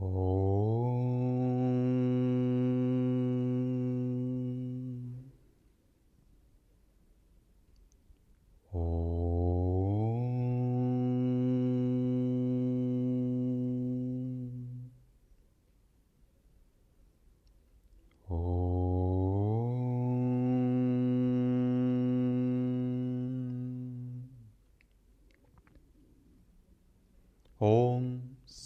ॐ 0.00 0.47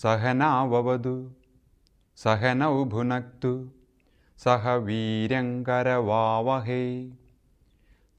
सहनाववधु 0.03 1.33
सहनौ 2.17 2.85
भुनक्तु 2.85 3.71
सह 4.37 4.75
वीर्यङ्करवावहे। 4.75 7.11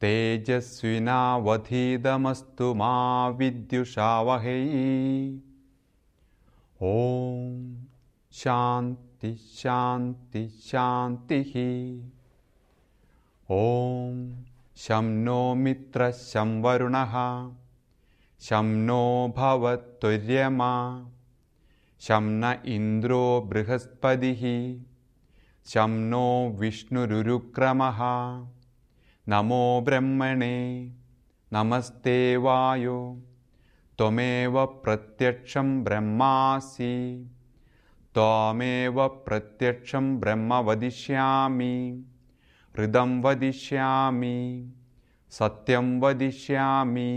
तेजस्विनावधीतमस्तु 0.02 2.74
मा 2.74 3.28
विद्युषावहै। 3.28 5.40
ॐ 6.84 7.76
शान्ति 8.32 9.36
शान्ति 9.36 10.50
शान्तिः। 10.50 12.04
ॐ 13.52 14.36
शं 14.76 15.04
नो 15.04 15.56
मित्रः 15.56 16.12
शं 16.12 16.62
वरुणः 16.62 17.52
शं 18.40 18.66
नो 18.66 19.34
भवत्वर्यमा 19.38 21.10
शं 22.06 22.26
न 22.44 22.54
इन्द्रो 22.76 23.26
बृहस्पतिः 23.50 24.42
शं 25.72 25.92
नो 26.10 26.26
विष्णुरुरुक्रमः 26.60 28.00
नमो 29.28 29.60
ब्रह्मणे 29.86 30.58
नमस्ते 31.52 32.16
वायो 32.46 32.98
त्वमेव 33.98 34.66
प्रत्यक्षं 34.84 35.72
ब्रह्मासि 35.84 36.92
त्वामेव 38.16 39.08
प्रत्यक्षं 39.28 40.14
ब्रह्म 40.20 40.60
वदिष्यामि 40.70 41.76
हृदं 42.76 43.20
वदिष्यामि 43.24 44.38
सत्यं 45.40 46.00
वदिष्यामि 46.02 47.12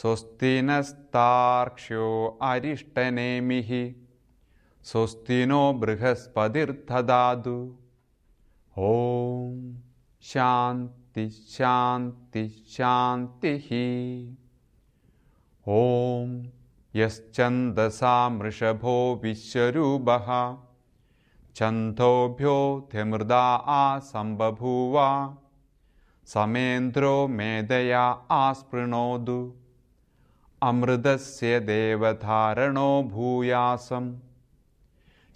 स्वस्ति 0.00 0.52
नस्तार्क्ष्यो 0.64 2.06
अरिष्टनेमिः 2.42 3.70
स्वस्ति 4.82 5.38
नो 5.46 5.72
बृहस्पतिर्ददातु 5.82 7.56
ॐ 8.78 9.85
शान्ति 10.32 11.28
शान्ति 11.30 12.48
शान्तिः 12.76 13.66
ॐ 15.74 16.30
यश्चन्दसा 16.98 18.14
मृषभो 18.36 18.94
विश्वरूपः 19.22 20.28
छन्दोभ्योऽध्यमृदा 21.56 23.44
आसम्बभूव 23.74 24.96
समेन्द्रो 26.34 27.12
मेधया 27.38 28.02
आस्पृणोतु 28.38 29.38
अमृतस्य 30.70 31.60
देवधारणो 31.70 32.90
भूयासम् 33.12 34.10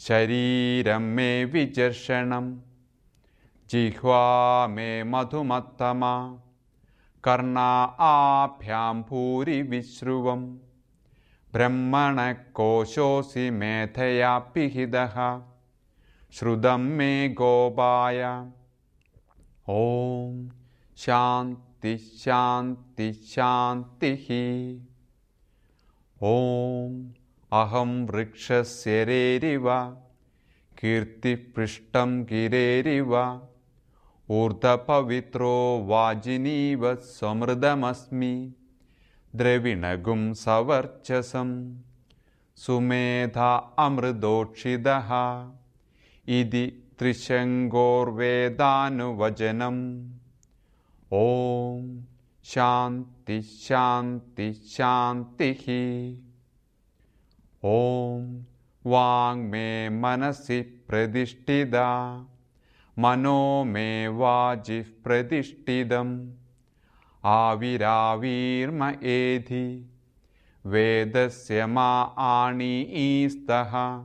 शरीरं 0.07 1.07
मे 1.17 1.31
विचर्षणं 1.53 2.51
जिह्वा 3.71 4.67
मे 4.67 5.05
मधुमत्तमा। 5.05 6.39
कर्णा 7.25 7.83
आभ्यां 8.01 9.03
भूरि 9.03 9.63
विश्रुवं 9.63 10.47
ब्रह्मणः 11.53 12.33
कोशोऽसि 12.33 13.51
मेधया 13.51 14.39
पिहितः 14.39 15.43
श्रुतं 16.33 16.79
मे 16.79 17.29
गोपाय। 17.29 18.23
ॐ 19.69 20.49
शान्ति 20.97 21.97
शान्ति 21.99 23.13
शान्तिः। 23.13 24.27
ॐ 26.23 27.05
अहं 27.53 28.07
वृक्षस्य 28.07 29.05
रेरिव। 29.05 29.71
कीर्तिपृष्टं 30.79 32.23
गिरेरिव 32.25 33.17
ऊर्ध्वपवित्रो 34.39 35.55
वाजिनीव 35.87 36.83
समृदमस्मि 36.95 38.35
द्रविणगुं 39.37 40.33
सवर्चसं 40.43 41.51
सुमेधा 42.57 43.51
अमृदोक्षिदः 43.79 45.11
इति 46.39 46.65
त्रिशङ्गोर्वेदानुवचनम्। 46.99 49.83
ॐ 51.13 52.03
शान्ति 52.45 53.41
शान्ति 53.43 54.53
शान्तिः। 54.53 55.65
ॐ 57.65 58.45
वाङ्मे 58.87 59.69
मनसि 60.03 60.61
प्रतिष्ठिता 60.89 61.89
मनो 63.03 63.65
मे 63.65 64.09
वाजिः 64.09 64.85
प्रतिष्ठितम्। 65.05 66.31
आविरावीर्म 67.25 68.95
एधि। 69.03 69.91
वेदस्य 70.67 71.67
मा 71.67 72.15
आणीस्तः 72.19 74.05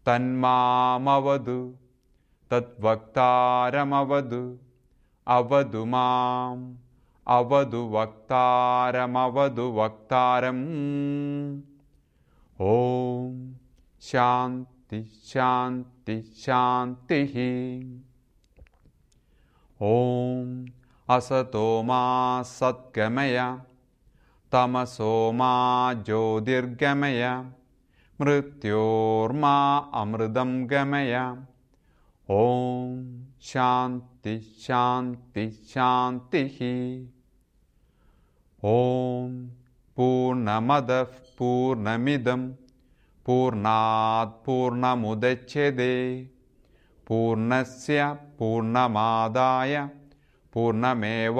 तन्मामवदु 0.06 1.58
तद्वक्तारमवदु 2.50 4.42
अवदु 5.28 5.84
माम् 5.84 6.64
अवदु 7.36 7.80
वक्तारमवदु 7.94 9.62
वक्तारम्। 9.62 10.64
ॐ 12.60 13.54
शान्ति 14.00 15.02
शान्ति 15.04 16.20
शान्तिः। 16.22 17.34
ॐ 19.82 20.66
असतो 21.16 21.82
मा 21.82 22.02
सद्गमय 22.42 23.38
तमसो 24.52 25.32
मा 25.32 25.52
ज्योतिर्गमय 25.94 27.22
मृत्योर्मा 28.20 29.54
अमृतं 29.94 30.50
गमय। 30.70 31.14
ॐ 32.30 32.92
शान्ति 33.42 34.34
शान्ति 34.40 35.44
शान्तिः। 35.50 36.58
ॐ 38.64 39.32
पूर्णमदः 39.96 41.10
पूर्णमिदं 41.38 42.42
पूर्णात् 43.26 44.38
पूर्णमुदच्छ्यते 44.46 45.94
पूर्णस्य 47.08 48.06
पूर्णमादाय 48.38 49.74
पूर्णमेवावशिष्यते। 50.52 51.34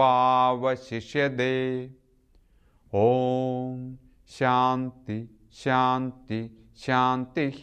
ॐ 2.94 3.96
शान्ति 4.38 5.18
शान्ति 5.52 6.40
शान्तिः। 6.82 7.60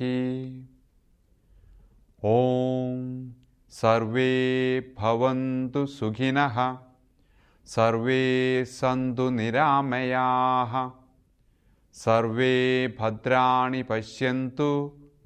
ॐ 2.25 3.31
सर्वे 3.69 4.31
भवन्तु 4.97 5.85
सुखिनः 5.85 6.57
सर्वे 7.65 8.23
सन्तु 8.65 9.29
निरामयाः 9.29 10.73
सर्वे 11.93 12.55
भद्राणि 12.99 13.83
पश्यन्तु 13.83 14.69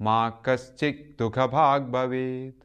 मा 0.02 0.18
कश्चित् 0.46 1.18
दुःखभाग् 1.18 1.90
भवेत् 1.92 2.64